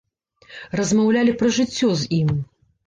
[0.81, 2.39] Размаўлялі пра жыццё з ім.